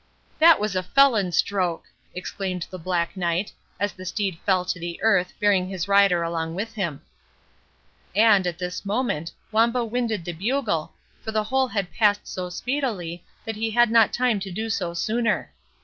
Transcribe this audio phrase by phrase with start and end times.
[0.39, 1.83] "That was a felon stroke!"
[2.15, 6.55] exclaimed the Black Knight, as the steed fell to the earth, bearing his rider along
[6.55, 7.03] with him.
[8.15, 10.93] And at this moment, Wamba winded the bugle,
[11.23, 14.95] for the whole had passed so speedily, that he had not time to do so
[14.95, 15.53] sooner.